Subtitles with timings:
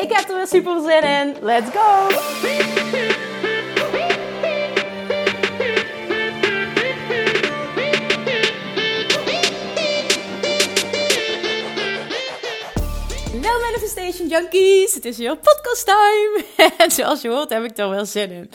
[0.00, 1.36] Ik heb er weer super zin in.
[1.40, 2.08] Let's go!
[13.32, 16.44] Hallo Manifestation Junkies, het is weer podcast time.
[16.78, 18.50] En zoals je hoort heb ik er wel zin in.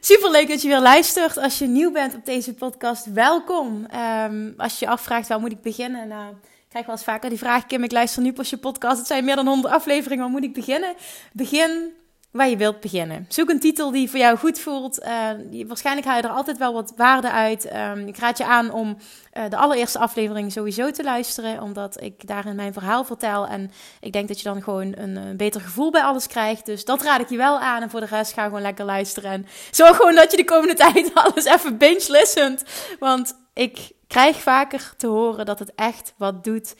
[0.00, 1.38] Super leuk dat je weer luistert.
[1.38, 3.86] Als je nieuw bent op deze podcast, welkom.
[3.90, 6.34] Ehm, als je je afvraagt waar moet ik beginnen, nou,
[6.74, 8.98] krijg wel eens vaker die vraag: Kim, ik luister nu pas je podcast.
[8.98, 10.24] Het zijn meer dan 100 afleveringen.
[10.24, 10.94] Waar moet ik beginnen?
[11.32, 11.92] Begin
[12.34, 13.26] waar je wilt beginnen.
[13.28, 15.02] Zoek een titel die voor jou goed voelt.
[15.02, 17.74] Uh, waarschijnlijk haal je er altijd wel wat waarde uit.
[17.74, 18.96] Um, ik raad je aan om
[19.34, 23.46] uh, de allereerste aflevering sowieso te luisteren, omdat ik daarin mijn verhaal vertel.
[23.46, 26.66] En ik denk dat je dan gewoon een, een, beter gevoel bij alles krijgt.
[26.66, 27.82] Dus dat raad ik je wel aan.
[27.82, 29.30] En voor de rest ga gewoon lekker luisteren.
[29.30, 32.64] En zorg gewoon dat je de komende tijd alles even binge listent.
[32.98, 36.74] Want ik krijg vaker te horen dat het echt wat doet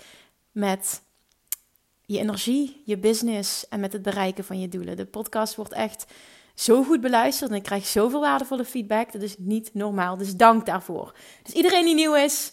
[0.52, 1.02] met
[2.06, 4.97] je energie, je business en met het bereiken van je doelen.
[4.97, 6.06] De podcast wordt echt
[6.55, 9.12] zo goed beluisterd en ik krijg zoveel waardevolle feedback.
[9.12, 10.16] Dat is niet normaal.
[10.16, 11.14] Dus dank daarvoor.
[11.42, 12.52] Dus iedereen die nieuw is,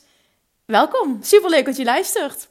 [0.65, 1.17] welkom.
[1.21, 2.49] Superleuk dat je luistert.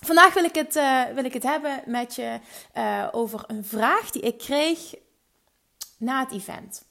[0.00, 2.38] Vandaag wil ik het, uh, wil ik het hebben met je
[2.76, 4.94] uh, over een vraag die ik kreeg
[5.98, 6.84] na het event.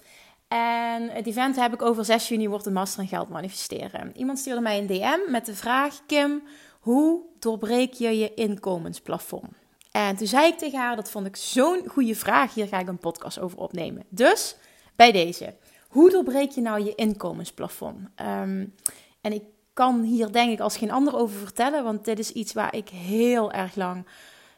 [0.47, 4.17] En het event heb ik over 6 juni wordt een master in geld manifesteren.
[4.17, 6.43] Iemand stuurde mij een DM met de vraag: Kim,
[6.81, 9.49] hoe doorbreek je je inkomensplafond?
[9.91, 12.87] En toen zei ik tegen haar, dat vond ik zo'n goede vraag, hier ga ik
[12.87, 14.03] een podcast over opnemen.
[14.09, 14.55] Dus
[14.95, 15.55] bij deze,
[15.87, 17.97] hoe doorbreek je nou je inkomensplafond?
[17.97, 18.73] Um,
[19.21, 19.43] en ik
[19.73, 22.89] kan hier denk ik als geen ander over vertellen, want dit is iets waar ik
[22.89, 24.05] heel erg lang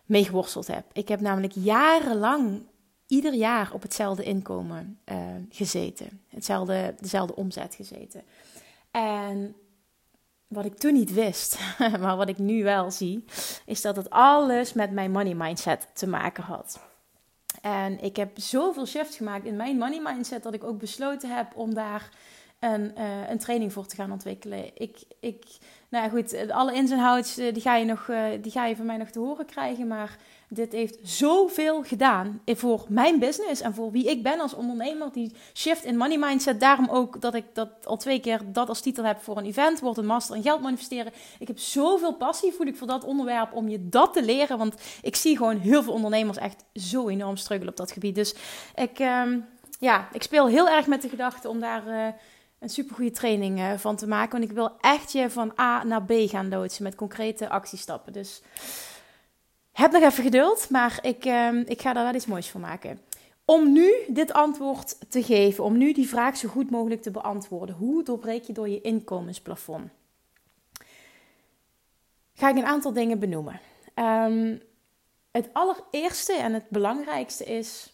[0.06, 0.86] mee geworsteld heb.
[0.94, 2.66] Ik heb namelijk jarenlang
[3.08, 5.18] ieder jaar op hetzelfde inkomen uh,
[5.50, 8.24] gezeten, hetzelfde, dezelfde omzet gezeten.
[8.92, 9.56] En
[10.54, 11.60] wat ik toen niet wist,
[12.02, 13.26] maar wat ik nu wel zie,
[13.66, 16.80] is dat het alles met mijn money mindset te maken had.
[17.62, 21.56] En ik heb zoveel shifts gemaakt in mijn money mindset dat ik ook besloten heb
[21.56, 22.10] om daar
[22.60, 24.72] een, uh, een training voor te gaan ontwikkelen.
[24.74, 25.46] Ik, ik,
[25.90, 28.76] nou ja, goed, alle ins en outs die ga, je nog, uh, die ga je
[28.76, 29.88] van mij nog te horen krijgen.
[29.88, 30.18] Maar
[30.54, 35.12] dit heeft zoveel gedaan voor mijn business en voor wie ik ben als ondernemer.
[35.12, 36.60] Die shift in money mindset.
[36.60, 39.80] Daarom ook dat ik dat al twee keer dat als titel heb voor een event.
[39.80, 41.14] Wordt een master in geld manifesteren.
[41.40, 44.58] Ik heb zoveel passie voel ik voor dat onderwerp om je dat te leren.
[44.58, 48.16] Want ik zie gewoon heel veel ondernemers echt zo enorm struggelen op dat gebied.
[48.16, 48.36] Dus
[48.76, 49.46] ik, um,
[49.80, 51.88] ja, ik speel heel erg met de gedachte om daar...
[51.88, 52.08] Uh,
[52.64, 54.32] een supergoeie training uh, van te maken.
[54.32, 58.14] Want ik wil echt je van A naar B gaan loodsen met concrete actiestappen.
[58.14, 58.42] Dus
[59.74, 63.02] heb nog even geduld, maar ik, uh, ik ga daar wel iets moois van maken.
[63.46, 67.76] Om nu dit antwoord te geven, om nu die vraag zo goed mogelijk te beantwoorden.
[67.76, 69.92] Hoe doorbreek je door je inkomensplafond?
[72.34, 73.60] Ga ik een aantal dingen benoemen.
[73.96, 74.62] Um,
[75.32, 77.94] het allereerste en het belangrijkste is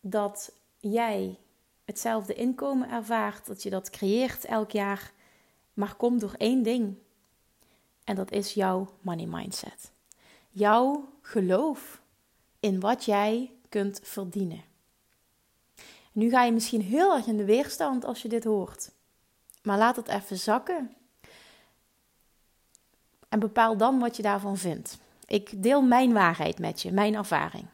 [0.00, 1.38] dat jij
[1.84, 5.12] hetzelfde inkomen ervaart, dat je dat creëert elk jaar,
[5.74, 6.94] maar komt door één ding.
[8.04, 9.92] En dat is jouw money mindset.
[10.56, 12.00] Jouw geloof
[12.60, 14.62] in wat jij kunt verdienen.
[16.12, 18.90] Nu ga je misschien heel erg in de weerstand als je dit hoort.
[19.62, 20.94] Maar laat het even zakken.
[23.28, 24.98] En bepaal dan wat je daarvan vindt.
[25.26, 27.66] Ik deel mijn waarheid met je, mijn ervaring.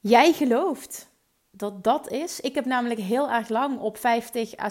[0.00, 1.08] Jij gelooft
[1.50, 2.40] dat dat is.
[2.40, 4.68] Ik heb namelijk heel erg lang op 50 à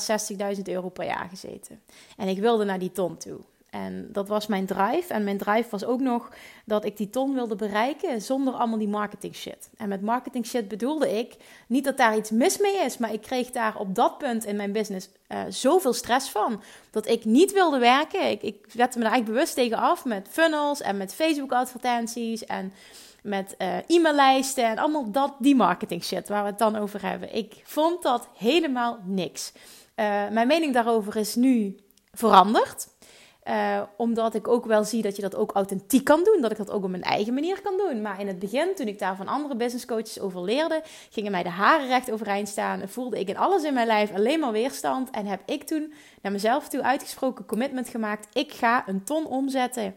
[0.55, 1.83] 60.000 euro per jaar gezeten.
[2.17, 3.39] En ik wilde naar die ton toe.
[3.71, 5.13] En dat was mijn drive.
[5.13, 6.29] En mijn drive was ook nog
[6.65, 9.69] dat ik die ton wilde bereiken zonder allemaal die marketing shit.
[9.77, 11.35] En met marketing shit bedoelde ik
[11.67, 14.55] niet dat daar iets mis mee is, maar ik kreeg daar op dat punt in
[14.55, 18.29] mijn business uh, zoveel stress van dat ik niet wilde werken.
[18.29, 22.73] Ik, ik me daar eigenlijk bewust tegen af met funnels en met Facebook advertenties en
[23.23, 27.35] met uh, e-maillijsten en allemaal dat, die marketing shit waar we het dan over hebben.
[27.35, 29.51] Ik vond dat helemaal niks.
[29.55, 31.75] Uh, mijn mening daarover is nu
[32.13, 32.87] veranderd.
[33.51, 36.41] Uh, omdat ik ook wel zie dat je dat ook authentiek kan doen.
[36.41, 38.01] Dat ik dat ook op mijn eigen manier kan doen.
[38.01, 41.43] Maar in het begin, toen ik daar van andere business coaches over leerde, gingen mij
[41.43, 42.81] de haren recht overeind staan.
[42.87, 45.09] Voelde ik in alles in mijn lijf alleen maar weerstand.
[45.09, 48.27] En heb ik toen naar mezelf toe uitgesproken commitment gemaakt.
[48.33, 49.95] Ik ga een ton omzetten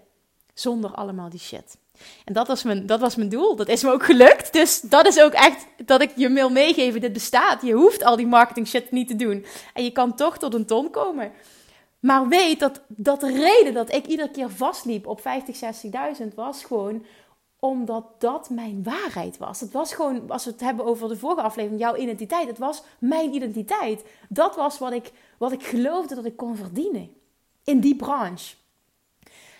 [0.55, 1.77] zonder allemaal die shit.
[2.25, 3.57] En dat was, mijn, dat was mijn doel.
[3.57, 4.53] Dat is me ook gelukt.
[4.53, 7.00] Dus dat is ook echt dat ik je wil meegeven.
[7.00, 7.62] Dit bestaat.
[7.62, 9.47] Je hoeft al die marketing shit niet te doen.
[9.75, 11.33] En je kan toch tot een ton komen.
[12.05, 15.61] Maar weet dat, dat de reden dat ik iedere keer vastliep op 50,
[16.21, 17.05] 60.000 was gewoon
[17.59, 19.61] omdat dat mijn waarheid was.
[19.61, 22.49] Het was gewoon, als we het hebben over de vorige aflevering, jouw identiteit.
[22.49, 24.05] Het was mijn identiteit.
[24.29, 27.11] Dat was wat ik, wat ik geloofde dat ik kon verdienen
[27.65, 28.55] in die branche.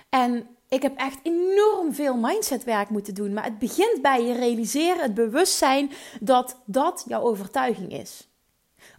[0.09, 3.33] En ik heb echt enorm veel mindsetwerk moeten doen.
[3.33, 5.91] Maar het begint bij je realiseren, het bewustzijn
[6.21, 8.29] dat dat jouw overtuiging is.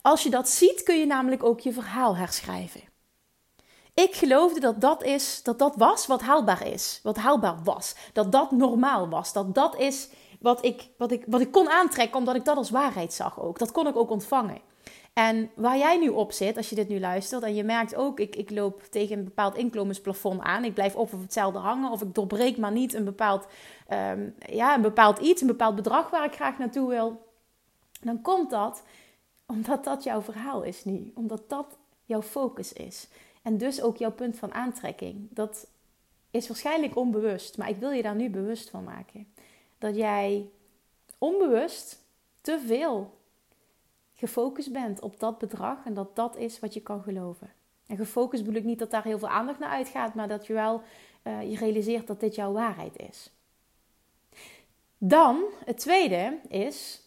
[0.01, 2.94] Als je dat ziet, kun je namelijk ook je verhaal herschrijven.
[3.95, 6.99] Ik geloofde dat dat, is, dat dat was wat haalbaar is.
[7.03, 7.95] Wat haalbaar was.
[8.13, 9.33] Dat dat normaal was.
[9.33, 10.09] Dat dat is
[10.39, 13.59] wat ik, wat ik, wat ik kon aantrekken, omdat ik dat als waarheid zag ook.
[13.59, 14.61] Dat kon ik ook ontvangen.
[15.13, 18.19] En waar jij nu op zit, als je dit nu luistert en je merkt ook,
[18.19, 22.01] ik, ik loop tegen een bepaald inkomensplafond aan, ik blijf op of hetzelfde hangen, of
[22.01, 23.47] ik doorbreek maar niet een bepaald,
[23.89, 27.25] um, ja, een bepaald iets, een bepaald bedrag waar ik graag naartoe wil,
[28.01, 28.83] dan komt dat
[29.45, 33.07] omdat dat jouw verhaal is nu, omdat dat jouw focus is.
[33.45, 35.27] En dus ook jouw punt van aantrekking.
[35.29, 35.67] Dat
[36.31, 39.27] is waarschijnlijk onbewust, maar ik wil je daar nu bewust van maken.
[39.77, 40.49] Dat jij
[41.17, 42.01] onbewust
[42.41, 43.17] te veel
[44.13, 47.53] gefocust bent op dat bedrag en dat dat is wat je kan geloven.
[47.87, 50.53] En gefocust bedoel ik niet dat daar heel veel aandacht naar uitgaat, maar dat je
[50.53, 50.81] wel
[51.23, 53.31] uh, je realiseert dat dit jouw waarheid is.
[54.97, 57.01] Dan, het tweede is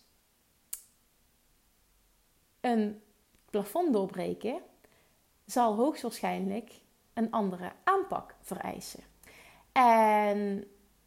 [2.61, 3.03] een
[3.51, 4.61] plafond doorbreken
[5.51, 6.71] zal hoogstwaarschijnlijk
[7.15, 9.01] een andere aanpak vereisen.
[9.73, 10.65] En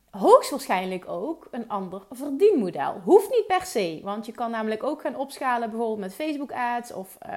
[0.09, 2.99] hoogstwaarschijnlijk ook een ander verdienmodel.
[3.03, 6.93] Hoeft niet per se, want je kan namelijk ook gaan opschalen, bijvoorbeeld met Facebook ads
[6.93, 7.33] of uh,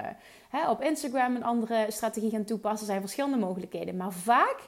[0.49, 2.79] hè, op Instagram een andere strategie gaan toepassen.
[2.79, 3.97] Er zijn verschillende mogelijkheden.
[3.97, 4.67] Maar vaak,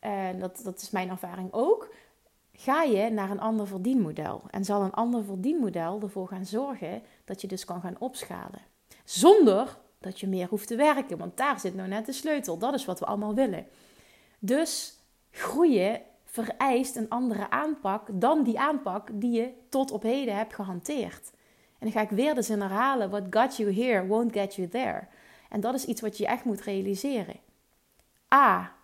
[0.00, 1.94] en dat, dat is mijn ervaring ook,
[2.52, 4.42] ga je naar een ander verdienmodel.
[4.50, 8.60] En zal een ander verdienmodel ervoor gaan zorgen dat je dus kan gaan opschalen.
[9.04, 12.58] Zonder dat je meer hoeft te werken, want daar zit nou net de sleutel.
[12.58, 13.66] Dat is wat we allemaal willen.
[14.38, 14.98] Dus
[15.30, 21.30] groeien vereist een andere aanpak dan die aanpak die je tot op heden hebt gehanteerd.
[21.78, 24.68] En dan ga ik weer de zin herhalen: What got you here won't get you
[24.68, 25.06] there.
[25.48, 27.36] En dat is iets wat je echt moet realiseren.
[28.34, 28.74] A.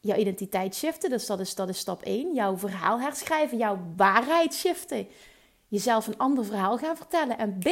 [0.00, 2.34] Jouw identiteit shiften, dus dat is, dat is stap 1.
[2.34, 5.06] Jouw verhaal herschrijven, jouw waarheid shiften.
[5.68, 7.38] Jezelf een ander verhaal gaan vertellen.
[7.38, 7.68] En B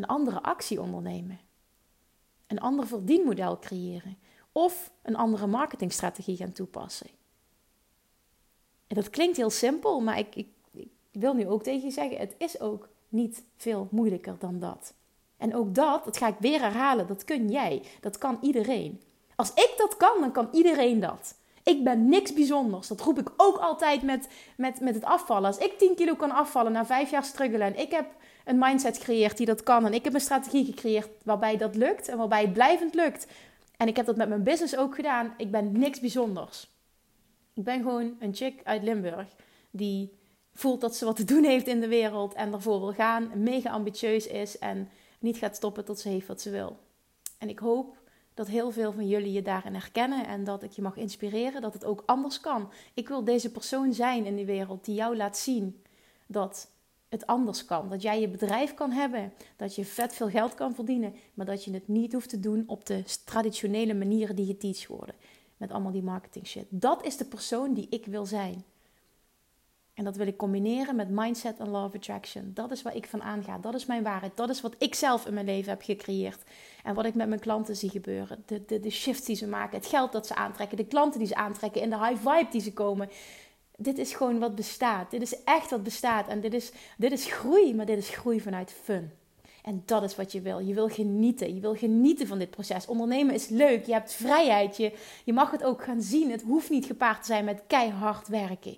[0.00, 1.40] een andere actie ondernemen.
[2.46, 4.18] Een ander verdienmodel creëren.
[4.52, 7.10] Of een andere marketingstrategie gaan toepassen.
[8.86, 10.48] En dat klinkt heel simpel, maar ik, ik,
[11.10, 14.94] wil nu ook tegen je zeggen: het is ook niet veel moeilijker dan dat.
[15.36, 17.82] En ook dat, dat ga ik weer herhalen, dat kun jij.
[18.00, 19.02] Dat kan iedereen.
[19.34, 21.34] Als ik dat kan, dan kan iedereen dat.
[21.62, 22.88] Ik ben niks bijzonders.
[22.88, 25.46] Dat roep ik ook altijd met, met, met het afvallen.
[25.46, 28.06] Als ik 10 kilo kan afvallen na vijf jaar struggelen en ik heb
[28.44, 29.86] een mindset gecreëerd die dat kan.
[29.86, 33.26] En ik heb een strategie gecreëerd waarbij dat lukt en waarbij het blijvend lukt.
[33.76, 35.34] En ik heb dat met mijn business ook gedaan.
[35.36, 36.68] Ik ben niks bijzonders.
[37.54, 39.26] Ik ben gewoon een chick uit Limburg
[39.70, 40.18] die
[40.52, 43.70] voelt dat ze wat te doen heeft in de wereld en ervoor wil gaan, mega
[43.70, 44.88] ambitieus is en
[45.18, 46.78] niet gaat stoppen tot ze heeft wat ze wil.
[47.38, 47.98] En ik hoop
[48.34, 51.72] dat heel veel van jullie je daarin herkennen en dat ik je mag inspireren dat
[51.72, 52.72] het ook anders kan.
[52.94, 55.82] Ik wil deze persoon zijn in die wereld die jou laat zien
[56.26, 56.70] dat
[57.10, 57.88] het anders kan.
[57.88, 61.64] Dat jij je bedrijf kan hebben, dat je vet veel geld kan verdienen, maar dat
[61.64, 65.14] je het niet hoeft te doen op de traditionele manieren die geteacht worden.
[65.56, 66.66] Met allemaal die marketing shit.
[66.68, 68.64] Dat is de persoon die ik wil zijn.
[69.94, 72.50] En dat wil ik combineren met mindset en law of attraction.
[72.54, 73.58] Dat is waar ik van aanga.
[73.58, 74.36] Dat is mijn waarheid.
[74.36, 76.42] Dat is wat ik zelf in mijn leven heb gecreëerd.
[76.82, 78.42] En wat ik met mijn klanten zie gebeuren.
[78.46, 79.78] De, de, de shifts die ze maken.
[79.78, 80.76] Het geld dat ze aantrekken.
[80.76, 81.82] De klanten die ze aantrekken.
[81.82, 83.08] En de high vibe die ze komen
[83.82, 85.10] dit is gewoon wat bestaat.
[85.10, 86.28] Dit is echt wat bestaat.
[86.28, 89.10] En dit is, dit is groei, maar dit is groei vanuit fun.
[89.62, 90.58] En dat is wat je wil.
[90.58, 91.54] Je wil genieten.
[91.54, 92.86] Je wil genieten van dit proces.
[92.86, 93.86] Ondernemen is leuk.
[93.86, 94.76] Je hebt vrijheid.
[94.76, 94.92] Je,
[95.24, 96.30] je mag het ook gaan zien.
[96.30, 98.76] Het hoeft niet gepaard te zijn met keihard werken.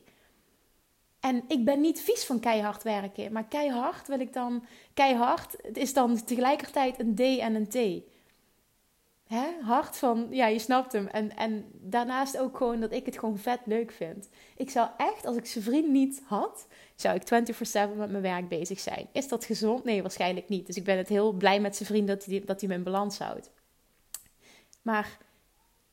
[1.20, 3.32] En ik ben niet vies van keihard werken.
[3.32, 4.64] Maar keihard wil ik dan.
[4.94, 8.02] Keihard, het is dan tegelijkertijd een D en een T
[9.26, 11.06] hè, hart van, ja, je snapt hem.
[11.06, 14.28] En, en daarnaast ook gewoon dat ik het gewoon vet leuk vind.
[14.56, 18.48] Ik zou echt, als ik zijn vriend niet had, zou ik 24-7 met mijn werk
[18.48, 19.08] bezig zijn.
[19.12, 19.84] Is dat gezond?
[19.84, 20.66] Nee, waarschijnlijk niet.
[20.66, 22.82] Dus ik ben het heel blij met zijn vriend dat hij, dat hij me in
[22.82, 23.50] balans houdt.
[24.82, 25.18] Maar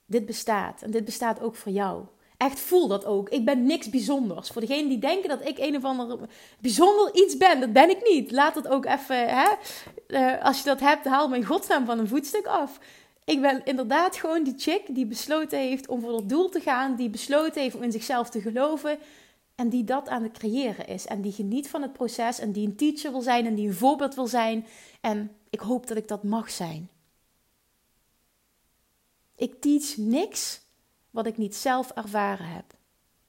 [0.06, 0.82] dit bestaat.
[0.82, 2.06] En dit bestaat ook voor jou.
[2.38, 3.30] Echt voel dat ook.
[3.30, 4.50] Ik ben niks bijzonders.
[4.50, 6.20] Voor degenen die denken dat ik een of ander
[6.60, 8.32] bijzonder iets ben, dat ben ik niet.
[8.32, 9.48] Laat dat ook even, hè.
[10.08, 12.80] Uh, als je dat hebt, haal mijn godsnaam van een voetstuk af.
[13.30, 16.96] Ik ben inderdaad gewoon die chick die besloten heeft om voor dat doel te gaan.
[16.96, 19.00] Die besloten heeft om in zichzelf te geloven.
[19.56, 21.06] En die dat aan het creëren is.
[21.06, 22.40] En die geniet van het proces.
[22.40, 23.46] En die een teacher wil zijn.
[23.46, 24.66] En die een voorbeeld wil zijn.
[25.02, 26.90] En ik hoop dat ik dat mag zijn.
[29.36, 30.62] Ik teach niks
[31.10, 32.74] wat ik niet zelf ervaren heb.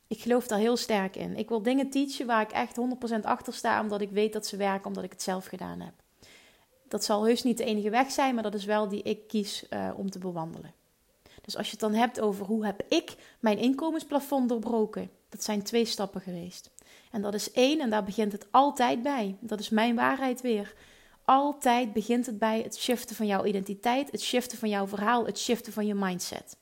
[0.06, 1.36] Ik geloof daar heel sterk in.
[1.36, 2.76] Ik wil dingen teachen waar ik echt
[3.16, 5.99] 100% achter sta, omdat ik weet dat ze werken, omdat ik het zelf gedaan heb.
[6.90, 9.64] Dat zal heus niet de enige weg zijn, maar dat is wel die ik kies
[9.70, 10.74] uh, om te bewandelen.
[11.40, 15.62] Dus als je het dan hebt over hoe heb ik mijn inkomensplafond doorbroken, dat zijn
[15.62, 16.70] twee stappen geweest.
[17.10, 19.36] En dat is één, en daar begint het altijd bij.
[19.40, 20.74] Dat is mijn waarheid weer.
[21.24, 25.38] Altijd begint het bij het shiften van jouw identiteit, het shiften van jouw verhaal, het
[25.38, 26.56] shiften van je mindset.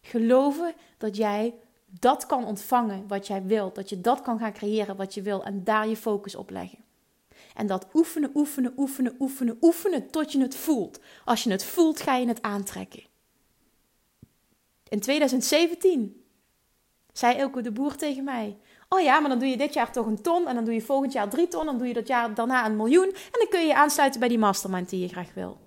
[0.00, 1.54] Geloven dat jij
[1.86, 5.44] dat kan ontvangen wat jij wilt, dat je dat kan gaan creëren wat je wil
[5.44, 6.83] en daar je focus op leggen.
[7.54, 11.00] En dat oefenen, oefenen, oefenen, oefenen, oefenen tot je het voelt.
[11.24, 13.02] Als je het voelt, ga je het aantrekken.
[14.88, 16.24] In 2017
[17.12, 18.58] zei Elke de Boer tegen mij:
[18.88, 20.46] Oh ja, maar dan doe je dit jaar toch een ton.
[20.46, 21.64] En dan doe je volgend jaar drie ton.
[21.66, 23.08] Dan doe je dat jaar daarna een miljoen.
[23.08, 25.58] En dan kun je je aansluiten bij die mastermind die je graag wil.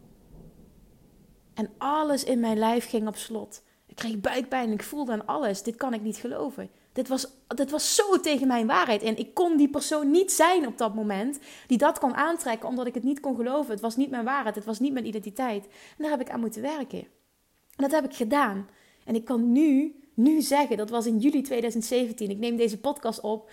[1.54, 3.64] En alles in mijn lijf ging op slot.
[3.86, 4.72] Ik kreeg buikpijn.
[4.72, 5.64] Ik voelde aan alles.
[5.64, 6.70] Dit kan ik niet geloven.
[6.98, 9.02] Dit was, dit was zo tegen mijn waarheid.
[9.02, 11.40] En ik kon die persoon niet zijn op dat moment.
[11.68, 13.72] Die dat kon aantrekken omdat ik het niet kon geloven.
[13.72, 14.56] Het was niet mijn waarheid.
[14.56, 15.66] Het was niet mijn identiteit.
[15.66, 17.00] En daar heb ik aan moeten werken.
[17.00, 18.70] En dat heb ik gedaan.
[19.06, 22.30] En ik kan nu nu zeggen, dat was in juli 2017.
[22.30, 23.50] Ik neem deze podcast op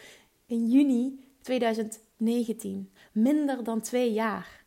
[0.47, 2.93] in juni 2019.
[3.13, 4.65] Minder dan twee jaar.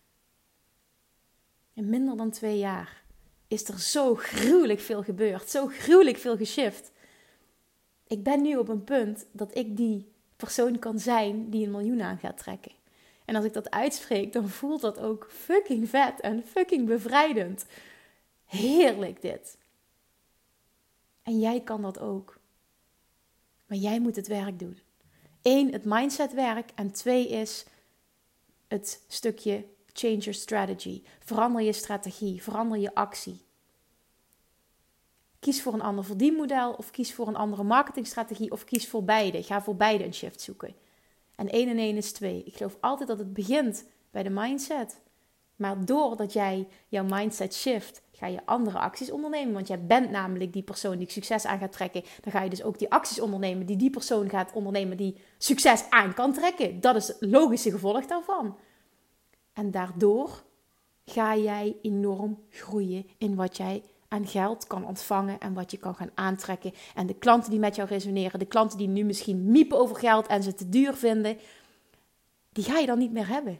[1.74, 3.03] In minder dan twee jaar
[3.48, 5.50] is er zo gruwelijk veel gebeurd.
[5.50, 6.91] Zo gruwelijk veel geshift.
[8.08, 12.02] Ik ben nu op een punt dat ik die persoon kan zijn die een miljoen
[12.02, 12.72] aan gaat trekken.
[13.26, 17.66] En als ik dat uitspreek, dan voelt dat ook fucking vet en fucking bevrijdend.
[18.46, 19.58] Heerlijk dit.
[21.24, 22.40] En jij kan dat ook.
[23.66, 24.80] Maar jij moet het werk doen.
[25.42, 26.70] Eén, het mindsetwerk.
[26.76, 27.66] En twee is
[28.68, 31.04] het stukje change your strategy.
[31.20, 33.47] Verander je strategie, verander je actie.
[35.39, 39.44] Kies voor een ander verdienmodel of kies voor een andere marketingstrategie of kies voor beide.
[39.44, 40.75] Ga voor beide een shift zoeken.
[41.36, 42.44] En één en één is twee.
[42.44, 45.00] Ik geloof altijd dat het begint bij de mindset.
[45.56, 49.53] Maar doordat jij jouw mindset shift, ga je andere acties ondernemen.
[49.53, 52.03] Want jij bent namelijk die persoon die succes aan gaat trekken.
[52.22, 55.89] Dan ga je dus ook die acties ondernemen die die persoon gaat ondernemen die succes
[55.89, 56.79] aan kan trekken.
[56.79, 58.58] Dat is het logische gevolg daarvan.
[59.53, 60.44] En daardoor
[61.06, 65.96] ga jij enorm groeien in wat jij aan geld kan ontvangen en wat je kan
[65.96, 66.74] gaan aantrekken.
[66.96, 70.28] En de klanten die met jou resoneren, de klanten die nu misschien miepen over geld
[70.28, 71.38] en ze te duur vinden,
[72.52, 73.60] die ga je dan niet meer hebben.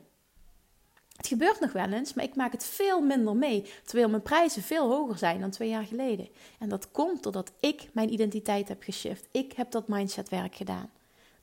[1.18, 3.66] Het gebeurt nog wel eens, maar ik maak het veel minder mee.
[3.86, 6.30] Terwijl mijn prijzen veel hoger zijn dan twee jaar geleden.
[6.60, 9.28] En dat komt doordat ik mijn identiteit heb geshift.
[9.32, 10.90] Ik heb dat mindsetwerk gedaan.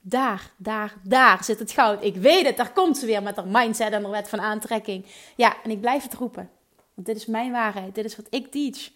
[0.01, 2.03] Daar, daar, daar zit het goud.
[2.03, 5.05] Ik weet het, daar komt ze weer met haar mindset en haar wet van aantrekking.
[5.35, 6.49] Ja, en ik blijf het roepen.
[6.93, 7.95] Want dit is mijn waarheid.
[7.95, 8.91] Dit is wat ik teach.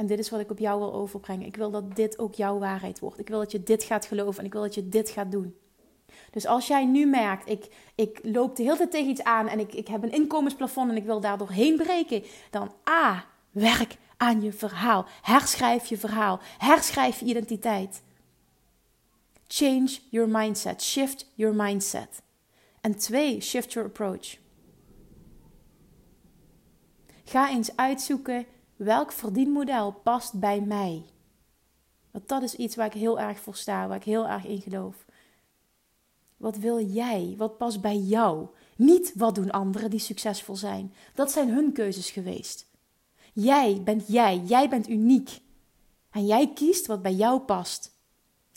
[0.00, 1.46] En dit is wat ik op jou wil overbrengen.
[1.46, 3.18] Ik wil dat dit ook jouw waarheid wordt.
[3.18, 5.56] Ik wil dat je dit gaat geloven en ik wil dat je dit gaat doen.
[6.30, 9.58] Dus als jij nu merkt, ik, ik loop de hele tijd tegen iets aan en
[9.58, 14.42] ik, ik heb een inkomensplafond en ik wil daardoor heen breken, dan A, werk aan
[14.42, 15.06] je verhaal.
[15.22, 16.40] Herschrijf je verhaal.
[16.58, 18.02] Herschrijf je identiteit.
[19.46, 20.82] Change your mindset.
[20.82, 22.22] Shift your mindset.
[22.80, 24.36] En twee, shift your approach.
[27.24, 28.46] Ga eens uitzoeken
[28.84, 31.04] welk verdienmodel past bij mij.
[32.10, 34.60] Want dat is iets waar ik heel erg voor sta, waar ik heel erg in
[34.60, 35.04] geloof.
[36.36, 37.34] Wat wil jij?
[37.36, 38.46] Wat past bij jou?
[38.76, 40.94] Niet wat doen anderen die succesvol zijn.
[41.14, 42.66] Dat zijn hun keuzes geweest.
[43.32, 44.38] Jij bent jij.
[44.44, 45.40] Jij bent uniek.
[46.10, 47.99] En jij kiest wat bij jou past.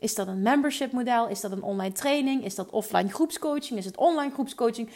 [0.04, 1.28] Is dat een membership model?
[1.28, 2.46] Is dat een online training?
[2.46, 3.80] Is dat offline groepscoaching?
[3.80, 4.90] Is het online groepscoaching?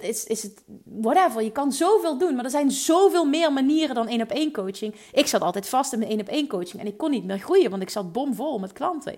[0.00, 1.42] Is, is het whatever?
[1.42, 4.94] Je kan zoveel doen, maar er zijn zoveel meer manieren dan één op één coaching.
[5.12, 7.38] Ik zat altijd vast in mijn één op één coaching en ik kon niet meer
[7.38, 9.16] groeien, want ik zat bomvol met klanten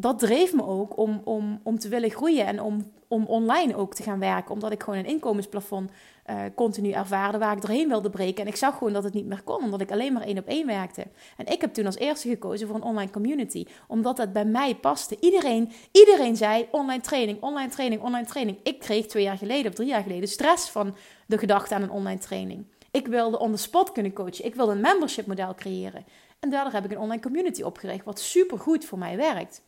[0.00, 3.94] dat dreef me ook om, om, om te willen groeien en om, om online ook
[3.94, 4.54] te gaan werken.
[4.54, 5.90] Omdat ik gewoon een inkomensplafond
[6.30, 8.42] uh, continu ervaarde waar ik doorheen wilde breken.
[8.42, 10.46] En ik zag gewoon dat het niet meer kon, omdat ik alleen maar één op
[10.46, 11.06] één werkte.
[11.36, 14.74] En ik heb toen als eerste gekozen voor een online community, omdat dat bij mij
[14.74, 15.16] paste.
[15.20, 18.58] Iedereen, iedereen zei online training, online training, online training.
[18.62, 21.90] Ik kreeg twee jaar geleden of drie jaar geleden stress van de gedachte aan een
[21.90, 22.66] online training.
[22.90, 24.44] Ik wilde on the spot kunnen coachen.
[24.44, 26.04] Ik wilde een membership model creëren.
[26.40, 29.66] En daardoor heb ik een online community opgericht, wat super goed voor mij werkt.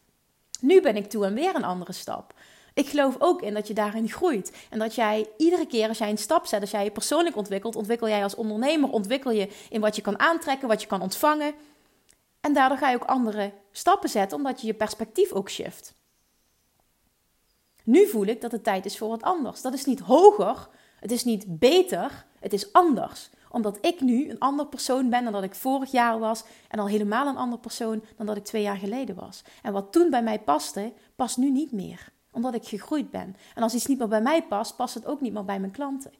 [0.61, 2.35] Nu ben ik toe en weer een andere stap.
[2.75, 4.53] Ik geloof ook in dat je daarin groeit.
[4.71, 7.77] En dat jij iedere keer als jij een stap zet, als jij je persoonlijk ontwikkelt,
[7.77, 11.55] ontwikkel jij als ondernemer, ontwikkel je in wat je kan aantrekken, wat je kan ontvangen.
[12.41, 15.95] En daardoor ga je ook andere stappen zetten, omdat je je perspectief ook shift.
[17.85, 19.61] Nu voel ik dat het tijd is voor wat anders.
[19.61, 23.31] Dat is niet hoger, het is niet beter, het is anders.
[23.51, 26.45] Omdat ik nu een ander persoon ben dan dat ik vorig jaar was.
[26.69, 29.43] En al helemaal een ander persoon dan dat ik twee jaar geleden was.
[29.63, 32.13] En wat toen bij mij paste, past nu niet meer.
[32.33, 33.37] Omdat ik gegroeid ben.
[33.55, 35.73] En als iets niet meer bij mij past, past het ook niet meer bij mijn
[35.73, 36.13] klanten.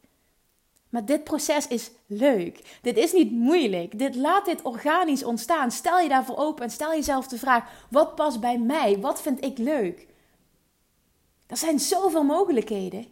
[0.91, 2.79] Maar dit proces is leuk.
[2.83, 3.99] Dit is niet moeilijk.
[3.99, 5.71] Dit laat dit organisch ontstaan.
[5.71, 9.01] Stel je daarvoor open en stel jezelf de vraag: wat past bij mij?
[9.01, 10.07] Wat vind ik leuk?
[11.47, 13.07] Er zijn zoveel mogelijkheden.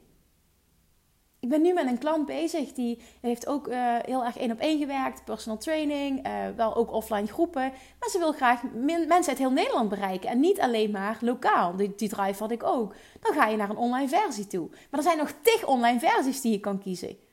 [1.48, 4.58] Ik ben nu met een klant bezig die heeft ook uh, heel erg één op
[4.58, 7.72] één gewerkt, personal training, uh, wel ook offline groepen.
[8.00, 11.76] Maar ze wil graag mensen uit heel Nederland bereiken en niet alleen maar lokaal.
[11.76, 12.94] Die, die drive had ik ook.
[13.20, 14.68] Dan ga je naar een online versie toe.
[14.70, 17.27] Maar er zijn nog tig online versies die je kan kiezen.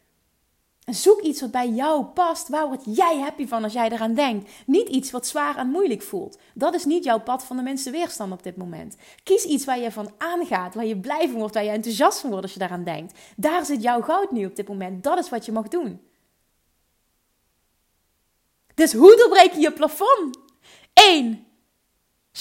[0.85, 2.49] Zoek iets wat bij jou past.
[2.49, 4.51] Waar word jij happy van als jij eraan denkt?
[4.65, 6.37] Niet iets wat zwaar en moeilijk voelt.
[6.53, 8.95] Dat is niet jouw pad van de minste weerstand op dit moment.
[9.23, 12.29] Kies iets waar je van aangaat, waar je blij van wordt, waar je enthousiast van
[12.29, 13.19] wordt als je daaraan denkt.
[13.35, 15.03] Daar zit jouw goud nu op dit moment.
[15.03, 16.01] Dat is wat je mag doen.
[18.75, 20.39] Dus hoe doorbreek je je plafond?
[20.93, 21.45] 1.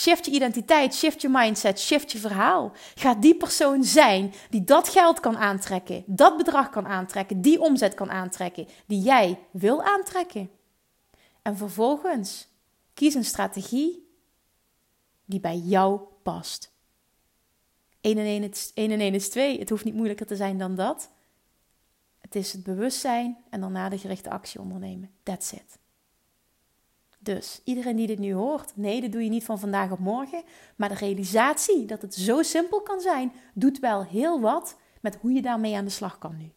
[0.04, 2.72] Shift je identiteit, shift je mindset, shift je verhaal.
[2.94, 7.94] Ga die persoon zijn die dat geld kan aantrekken, dat bedrag kan aantrekken, die omzet
[7.94, 10.50] kan aantrekken, die jij wil aantrekken.
[11.42, 12.48] En vervolgens
[12.94, 14.08] kies een strategie
[15.24, 16.72] die bij jou past.
[18.00, 19.58] 1 en 1 is, 1 en 1 is 2.
[19.58, 21.10] Het hoeft niet moeilijker te zijn dan dat.
[22.20, 25.10] Het is het bewustzijn en daarna de gerichte actie ondernemen.
[25.22, 25.78] That's it.
[27.24, 30.42] Dus iedereen die dit nu hoort, nee, dat doe je niet van vandaag op morgen.
[30.76, 35.32] Maar de realisatie dat het zo simpel kan zijn, doet wel heel wat met hoe
[35.32, 36.52] je daarmee aan de slag kan nu.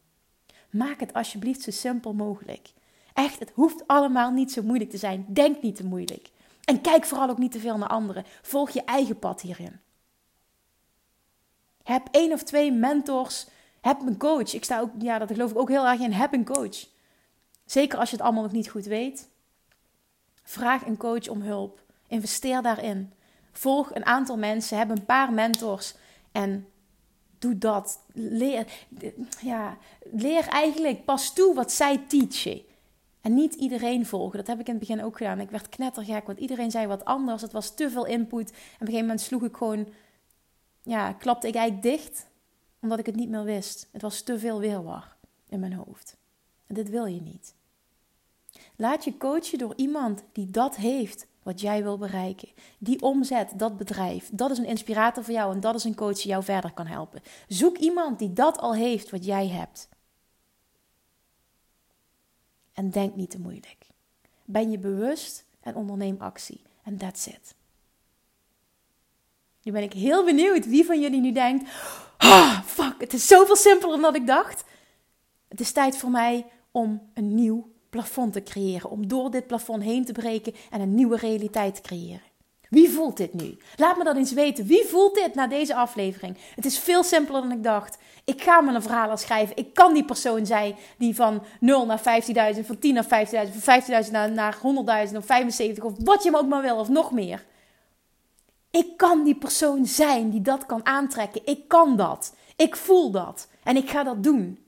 [0.70, 2.70] Maak het alsjeblieft zo simpel mogelijk.
[3.14, 5.26] Echt, het hoeft allemaal niet zo moeilijk te zijn.
[5.28, 6.30] Denk niet te moeilijk.
[6.64, 8.24] En kijk vooral ook niet te veel naar anderen.
[8.42, 9.80] Volg je eigen pad hierin.
[11.84, 13.48] Heb één of twee mentors.
[13.82, 14.54] Heb een coach.
[14.54, 16.12] Ik sta ook, ja, dat geloof ik ook heel erg in.
[16.12, 16.88] Heb een coach.
[17.66, 19.30] Zeker als je het allemaal nog niet goed weet.
[20.48, 21.82] Vraag een coach om hulp.
[22.08, 23.12] Investeer daarin.
[23.52, 25.96] Volg een aantal mensen, heb een paar mentors
[26.32, 26.68] en
[27.40, 28.00] doe dat.
[28.14, 28.68] Leer,
[29.42, 29.78] ja,
[30.12, 32.62] leer eigenlijk pas toe wat zij teachen.
[33.22, 34.38] En niet iedereen volgen.
[34.38, 35.40] Dat heb ik in het begin ook gedaan.
[35.40, 37.42] Ik werd knettergek, want iedereen zei wat anders.
[37.42, 38.50] Het was te veel input.
[38.50, 39.88] En op een gegeven moment sloeg ik gewoon...
[40.82, 42.28] Ja, klapte ik eigenlijk dicht.
[42.82, 43.88] Omdat ik het niet meer wist.
[43.92, 45.16] Het was te veel weerwar
[45.50, 46.18] in mijn hoofd.
[46.68, 47.56] En dit wil je niet.
[48.76, 52.50] Laat je coachen door iemand die dat heeft wat jij wil bereiken.
[52.78, 54.30] Die omzet, dat bedrijf.
[54.32, 56.88] Dat is een inspirator voor jou en dat is een coach die jou verder kan
[56.88, 57.22] helpen.
[57.48, 59.90] Zoek iemand die dat al heeft wat jij hebt.
[62.74, 63.88] En denk niet te moeilijk.
[64.46, 66.62] Ben je bewust en onderneem actie.
[66.84, 67.56] En that's it.
[69.64, 71.70] Nu ben ik heel benieuwd wie van jullie nu denkt:
[72.18, 74.64] oh, fuck, het is zoveel simpeler dan ik dacht.
[75.48, 78.90] Het is tijd voor mij om een nieuw plafond te creëren.
[78.90, 82.22] Om door dit plafond heen te breken en een nieuwe realiteit te creëren.
[82.70, 83.58] Wie voelt dit nu?
[83.76, 84.66] Laat me dat eens weten.
[84.66, 86.38] Wie voelt dit na deze aflevering?
[86.56, 87.98] Het is veel simpeler dan ik dacht.
[88.24, 89.58] Ik ga me een verhaal schrijven.
[89.58, 92.00] Ik kan die persoon zijn die van 0 naar
[92.56, 94.58] 15.000, van 10 naar 15.000, van 15.000 naar, naar
[95.10, 97.46] 100.000 of 75 of wat je maar ook maar wil of nog meer.
[98.72, 101.42] Ik kan die persoon zijn die dat kan aantrekken.
[101.46, 102.36] Ik kan dat.
[102.56, 103.48] Ik voel dat.
[103.64, 104.67] En ik ga dat doen.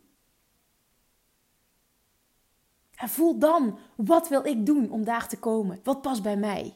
[3.00, 5.80] En voel dan, wat wil ik doen om daar te komen?
[5.84, 6.76] Wat past bij mij?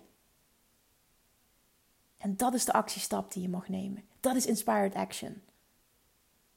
[2.18, 4.04] En dat is de actiestap die je mag nemen.
[4.20, 5.42] Dat is inspired action.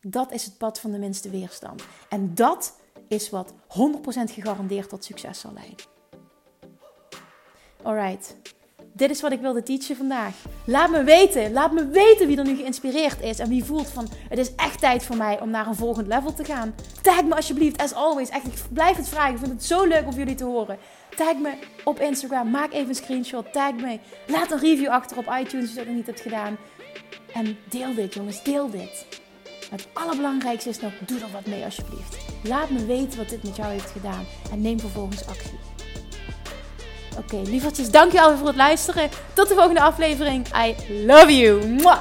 [0.01, 1.85] Dat is het pad van de minste weerstand.
[2.09, 3.57] En dat is wat 100%
[4.33, 5.87] gegarandeerd tot succes zal leiden.
[7.83, 8.37] Alright,
[8.97, 10.35] dit is wat ik wilde teachen vandaag.
[10.65, 14.09] Laat me weten, laat me weten wie er nu geïnspireerd is en wie voelt van
[14.29, 16.75] het is echt tijd voor mij om naar een volgend level te gaan.
[17.03, 18.29] Tag me alsjeblieft, as always.
[18.29, 19.33] Echt, ik blijf het vragen.
[19.33, 20.79] Ik vind het zo leuk om jullie te horen.
[21.17, 21.53] Tag me
[21.85, 23.99] op Instagram, maak even een screenshot, tag me.
[24.27, 26.57] Laat een review achter op iTunes als je dat nog niet hebt gedaan.
[27.33, 29.07] En deel dit jongens, deel dit.
[29.71, 32.17] Het allerbelangrijkste is nog, doe er wat mee alsjeblieft.
[32.43, 35.76] Laat me weten wat dit met jou heeft gedaan en neem vervolgens actie.
[37.19, 39.11] Oké, okay, lievertjes, dankjewel voor het luisteren.
[39.33, 40.47] Tot de volgende aflevering.
[40.67, 40.75] I
[41.07, 41.67] love you.
[41.67, 42.01] Mwah.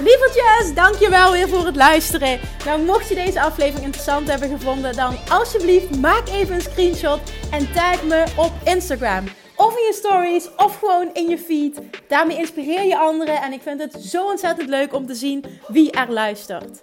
[0.00, 2.40] Lievertjes, dankjewel weer voor het luisteren.
[2.64, 7.72] Nou, mocht je deze aflevering interessant hebben gevonden, dan alsjeblieft maak even een screenshot en
[7.72, 9.24] tag me op Instagram.
[9.56, 11.80] Of in je stories, of gewoon in je feed.
[12.08, 13.42] Daarmee inspireer je anderen.
[13.42, 16.82] En ik vind het zo ontzettend leuk om te zien wie er luistert.